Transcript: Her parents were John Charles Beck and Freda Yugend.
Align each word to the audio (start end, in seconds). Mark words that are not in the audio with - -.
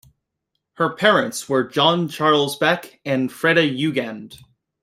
Her 0.77 0.95
parents 0.95 1.47
were 1.47 1.63
John 1.63 2.07
Charles 2.07 2.57
Beck 2.57 2.99
and 3.05 3.29
Freda 3.29 3.61
Yugend. 3.71 4.39